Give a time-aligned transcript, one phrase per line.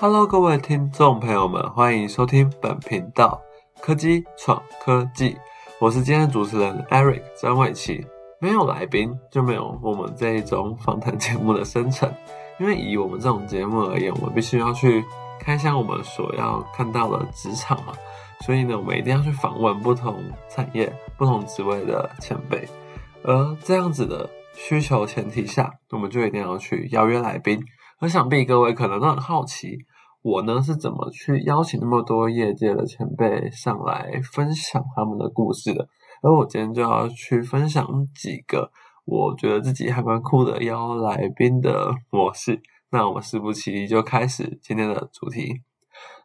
[0.00, 3.42] Hello，各位听众朋友们，欢迎收听本频道
[3.80, 5.36] 科技闯科技。
[5.80, 8.06] 我是今天的主持人 Eric 张伟奇。
[8.40, 12.08] 没有来宾就没有我们这一种访谈节目的生成。
[12.60, 15.04] 因为以我们这种节目而言，我们必须要去
[15.40, 17.92] 开箱我们所要看到的职场嘛，
[18.42, 22.68] 所以呢，我们一定要去访问不同产业、不同职位的前辈。
[23.24, 27.60] 而这样子的需求前提下，我们就一定要去邀约来宾。
[27.98, 29.78] 而想必各位可能都很好奇，
[30.22, 35.88] 我呢是怎么去邀请那么多业界的前辈上来分享他们的故事的？
[36.22, 38.70] 而我今天就要去分享几个
[39.04, 42.60] 我觉得自己还蛮酷的邀来宾的模式。
[42.90, 45.62] 那我们事不宜，就开始今天的主题。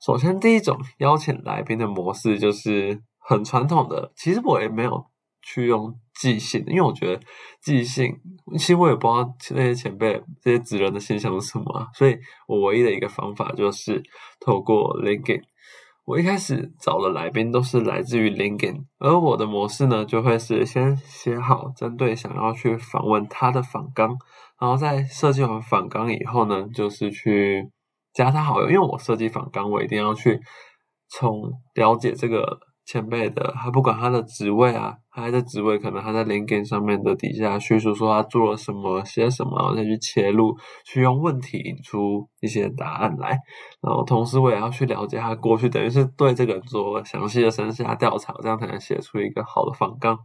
[0.00, 5.09] 首先，第一种邀请来宾的模式就是很传统的，其实我也没有。
[5.52, 7.20] 去用寄信，因为我觉得
[7.60, 8.14] 寄信，
[8.52, 14.00] 其实我也不知道那些前辈、这些职人的信箱是什么，所以我唯一的一个方法就是
[14.38, 15.42] 透过 LinkedIn。
[16.04, 24.16] 我一开始找的来宾都是来自于 LinkedIn，而我的模式呢，就会是先写好针对想要去访问他的访纲，
[24.60, 27.68] 然后在设计完访纲以后呢，就是去
[28.12, 30.40] 加他好友，因为我设计访纲，我一定要去
[31.08, 32.60] 从了解这个。
[32.86, 43.38] 前辈的，他不管他的职位啊，他的职位可能他在 LinkedIn 上面的底下叙述说他做了什么、些什么，然后再去切入，去用问题引出一些答案来。
[43.80, 50.18] 然后同时我也要去了解他过去，等于是对这个人做详细的身下调查，这样才能写出一个好的访纲。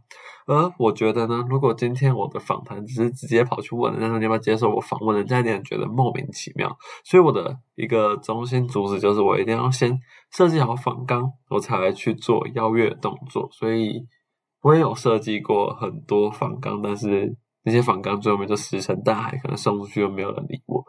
[0.46, 6.70] 而我觉得呢，如果今天我的访谈只是直接跑去问人家你要不要接受我访问，人家一定觉得莫名其妙。
[7.04, 9.98] 所以我的一个中心主旨就是，我一定要先
[10.30, 13.48] 设计好访纲，我才来去做邀约动作。
[13.50, 14.06] 所以
[14.66, 20.84] 我也有设计过很多访纲，但是那些访纲最后面就石沉大海，可能送出去又没有人理我。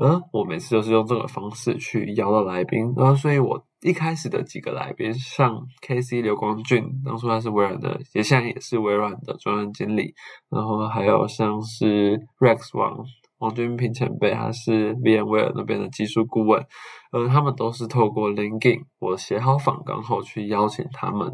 [0.00, 10.14] 嗯我每次都是用这个方式去邀到来宾，然后所以我一开始的几个来宾，像 K C 刘光俊，当初他是微软的，也现在也是微软的专案经理，
[10.48, 12.96] 然后还有像是 Rex 王
[13.38, 16.64] 王俊平前辈，他是 VMware 那边的技术顾问，
[17.10, 21.28] 呃，他们都是透过 LinkedIn 我写好访纲后去邀请他们。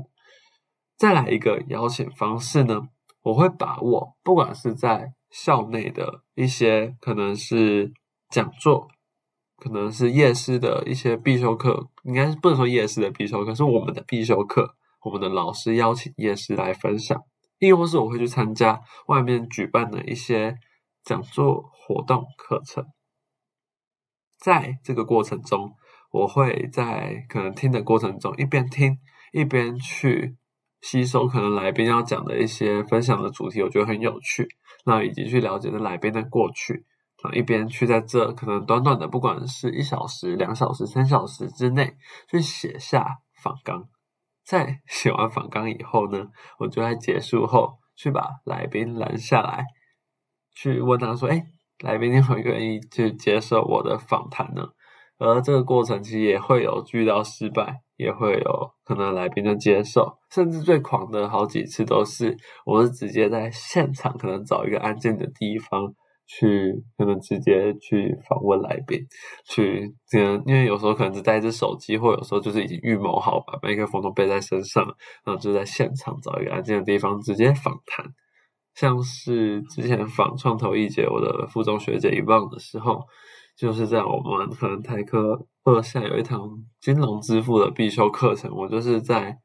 [0.97, 2.89] 再来一个邀请方式呢，
[3.23, 7.93] 我会把握，不管是在校内的一些可能是。
[8.29, 8.89] 讲座
[9.56, 14.75] 可能是夜市的一些必修课，应该是不能说夜市的必修课，是我们的必修课。
[15.03, 17.23] 我们的老师邀请夜市来分享，
[17.61, 20.56] 亦或是我会去参加外面举办的一些
[21.05, 22.85] 讲座活动课程。
[24.41, 25.73] 在这个过程中，
[26.11, 28.99] 我会在可能听的过程中，一边听
[29.33, 30.37] 一边去
[30.87, 34.47] 吸收可能来宾要讲的一些分享的主题，我觉得很有趣。
[34.85, 36.87] 那以及去了解这来宾的过去。
[37.33, 41.97] 一边去在这可能短短的，不管是一小时、两小时、三小时之内，
[42.31, 43.05] 去写下
[43.43, 43.89] 访纲。
[44.45, 46.29] 在写完访纲以后呢，
[46.61, 49.65] 我就在结束后去把来宾拦下来，
[50.55, 51.43] 去问他说：“哎，
[51.81, 54.63] 来宾，你会愿意去接受我的访谈呢？”
[55.19, 65.95] 而这个过程其实也会有遇到失败，也会有可能来宾的接受，甚至最狂的好几次都是，我是直接在现场可能找一个安静的地方。
[66.29, 68.99] 去可能直接去访问来宾，
[69.49, 74.85] 去这样，因为有时候可能只带着手机，或有时候就是已经预谋好，把麦克风都背在身上，
[75.25, 78.05] 然后就在现场找一个安静的地方直接访谈。
[78.75, 83.01] 像是之前访创投一姐，我的附中学姐一棒的时候，
[83.56, 86.50] 就是在我们可能台科二下有一堂
[86.81, 89.39] 金融支付的必修课程，我就是在。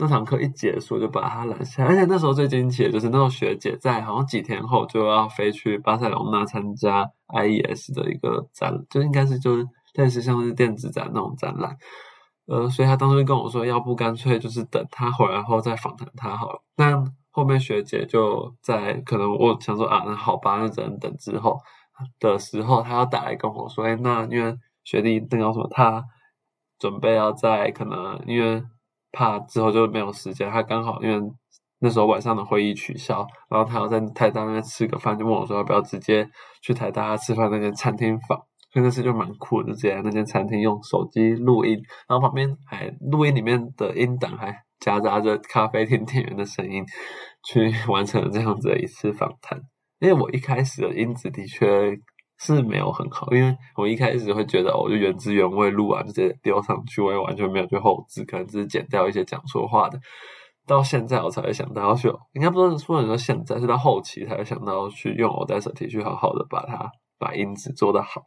[0.00, 1.84] 那堂课一结束，就把他拦下。
[1.84, 11.76] 而且那时候最惊奇的就是，那种学姐在好像几天后就要飞去巴塞隆纳参加 IES 的一个展，就应该是就是类似像是电子展那种展览。
[12.46, 16.62] 呃，所以他当时跟我说，要不干脆就是等他回来后再访谈他好了。
[16.76, 21.58] 那后面学姐就在可能我想说啊，那好吧，那只能等之后
[22.20, 26.04] 的时候，他要打来跟我说，哎，那因为学弟那个什么，他
[26.78, 28.62] 准备要在可能因为。
[29.10, 31.18] 怕之后就没有时间，他刚好因为
[31.78, 36.28] 那时候晚上的会议取消，然后他要在台大那边吃个饭，就问我说要不要直接
[36.60, 38.38] 去台大吃饭那间餐厅访，
[38.70, 46.84] 所以那次就蛮酷的，直接那间餐厅用手机录音，然后旁边还录音里面的音档还夹杂着咖啡厅店员的声音，
[47.44, 49.58] 去完成了这样子的一次访谈。
[50.00, 51.98] 因为我一开始的音质的确。
[52.40, 59.98] 是没有很好，因为我一开始会觉得，我就原汁原味录完直接丢上去，我也完全没有去后置，可能只是剪掉一些讲错话的。
[60.64, 68.22] 到现在我才会想到要去，应该不是说说现在，是到后期才会想到去用 Audacity 去好好的把它把音质做得好。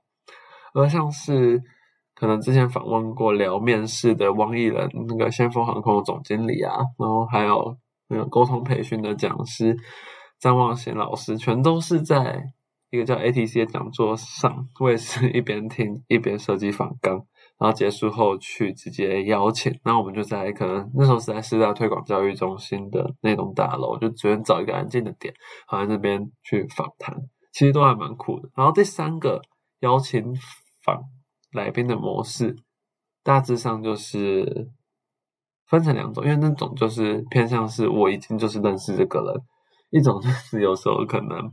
[0.73, 1.61] 而像是
[2.13, 7.77] 可能之前访问过聊面试的汪毅人，那个先锋航空的总经理啊，然后还有
[8.09, 9.73] 那个沟通培训的讲师
[10.41, 12.43] 张望贤老师，全都是在
[12.89, 17.25] 一个叫 ATC 的讲座上，我也是一边听一边设计访纲。
[17.59, 25.31] 然后结束后去直接邀请，那我们就在可能那时候是在师大推广教育中心的那栋大楼，就随便找一个安静的点，
[25.67, 27.15] 好像那边去访谈，
[27.51, 28.49] 其实都还蛮酷的。
[28.55, 29.39] 然后第三个
[29.81, 30.33] 邀请
[30.83, 31.03] 访
[31.51, 32.55] 来宾的模式，
[33.23, 34.71] 大致上就是
[35.67, 39.43] 分成两种，因为那种就是偏向是我已经就是认识这个人，
[39.91, 41.51] 一种就是 有时候可能。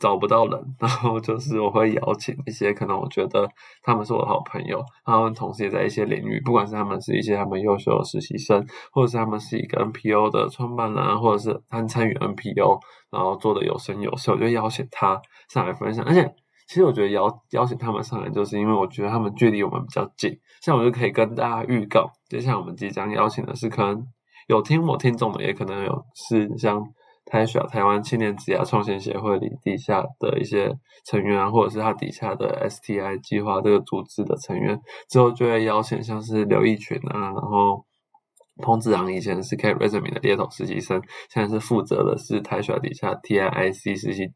[0.00, 3.50] 找不到人，然后就是我会邀请一些可能我觉得
[3.82, 12.78] 他们是我的好朋友，他们同时也在一些领域，不管是他们是一些他们优秀的实习生，或者是他们是一个 NPO 的创办人，或者是他们参与 NPO，
[13.10, 16.04] 然后做的有声有色，我就邀请他上来分享。
[16.04, 16.32] 而且
[16.68, 24.06] 其实我觉得邀邀请他们上来，就是因为我觉得他们距离我们比较近，像我就可以跟大家预告，接下来我们即将邀请的是可能
[24.46, 26.80] 有听我听众的，也可能有是像。
[27.30, 37.84] 台小台湾青年职业创新协会里底下的一些成员，或者是他底下的 STI 计划这个组织的成员，之后就会邀请像是刘义群啊，然后
[38.62, 44.30] 彭子昂以前是 K Resume 的猎头实习生，现在是负责的是台小底下 TIC 实习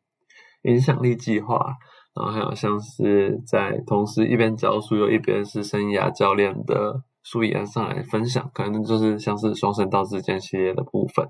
[0.62, 1.74] 影响力计划，
[2.14, 7.02] 然后还有像是在同时一边教书又一边是生涯教练的。
[7.24, 11.24] 苏颜上来分享，可能就是像是双声道之间系列的部分，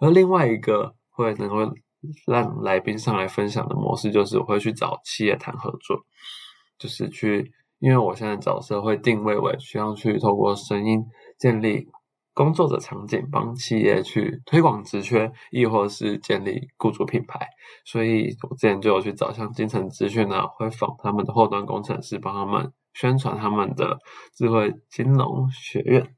[0.00, 1.72] 而另外一个会能够
[2.26, 5.98] 让来宾上来分享的模式，就是我会去找企业谈合作，
[6.78, 11.02] 就是去，因为我现在角色会定位为需要去透过声音
[11.38, 11.88] 建立
[12.34, 17.48] 工作的场景，帮企业去推广职缺，亦或是建立雇主品牌，
[17.86, 22.72] 所以我之前就有去找像金城资讯啊，会访他们的后端工程师，帮他们。
[22.96, 23.98] 宣传他们的
[24.36, 26.14] 智慧金融学院，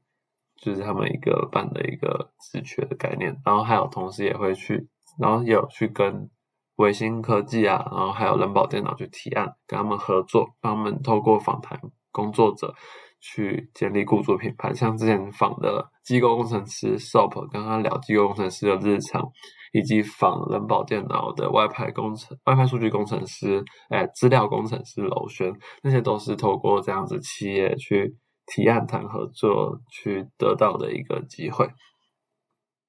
[0.57, 3.35] 就是他们一个办的一个职缺的概念。
[3.45, 4.87] 然后还有同时也会去，
[5.19, 6.29] 然后也有去跟
[6.77, 11.79] 维新科技啊，然后还有人保电脑去提案，跟他们合作，帮他们透过访谈
[12.11, 12.73] 工作者
[13.19, 14.73] 去建立雇主品牌。
[14.73, 19.29] 像之前访的机构工程师 SOP，跟他聊机构工程师的日常。
[19.73, 28.15] 以及访人保电脑的外派工程、外派数据工程师、哎，资料工程师楼轩，那些都是透过这样子企业去
[28.47, 31.69] 提案谈合作去得到的一个机会。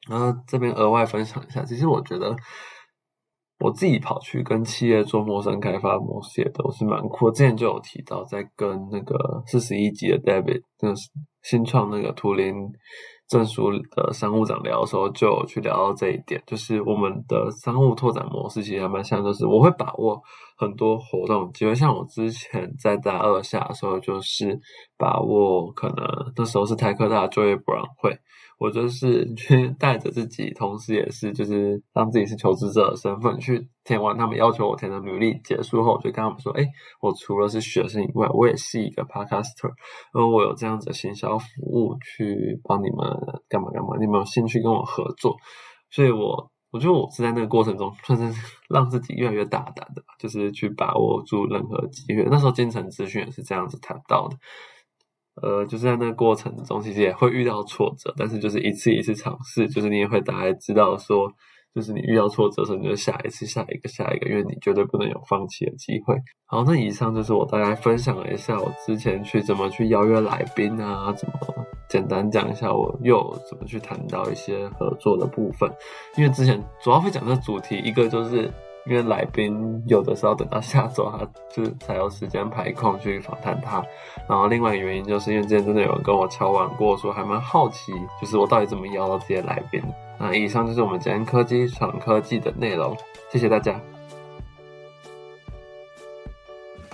[0.08, 2.34] 然后这边额外分享一下，其实我觉得
[3.58, 7.30] 我自己跑去跟企业做陌生开发模式也都是蛮酷。
[7.30, 10.94] 之前就有提到，在跟那个四十一级的 David，那
[11.42, 12.54] 新创那个图灵。
[13.28, 20.18] 证书的商务长聊的时候，就有去聊到这一点，就是我们的商务拓展模式其实还蛮像，就是我会把握
[20.58, 24.60] 很多活动机会，像我之前在大二下的时候，就是
[24.98, 26.04] 把握可能
[26.36, 28.18] 那时候是台科大就业博览会。
[28.58, 35.38] 我就是去带着自己，同时也是就是让自己是求职者的身份去填完他们要求我填的履历。
[35.44, 36.66] 结束后，我就跟他们说：“哎，
[37.00, 39.70] 我除了是学生以外，我也是一个 podcaster，
[40.12, 43.08] 而我有这样子的行销服务去帮你们
[43.48, 43.96] 干嘛干嘛。
[44.00, 45.36] 你们有兴趣跟我合作？
[45.92, 52.26] 所以，我我觉得我是在那个过程中，算是 让自己越来越大胆的，就是去把握住任何机会。
[52.30, 54.36] 那时候金城资讯也是这样子谈到的。”
[55.40, 61.32] 呃，就是在那个过程中，其实也会遇到挫折，但是就是一次一次尝试，就是你也会大概知道说，
[61.74, 66.14] 就是你遇到挫折的时候，你就下一次、下一个、下一个，因为你绝对不能有放弃的机会。
[66.46, 71.34] 好，那以上就是我大概分享了一下我之前去怎么去邀约来宾啊，怎么
[71.88, 75.70] 简单讲一下我又怎么去谈到一些合作的部分。
[76.16, 78.50] 因为之前主要会讲的主题，一个就是。
[78.86, 81.18] 因为来宾有的时候等到下周，他
[81.50, 83.84] 就才有时间排空去访谈他。
[84.26, 89.82] 然后另外一个原因，就是因为之前真的有人跟我敲完过，说还蛮好奇，就是我到底怎么邀到这些来宾。
[90.18, 92.96] 那以上就是我们今天科技闯科技的内容，
[93.30, 93.80] 谢谢大家。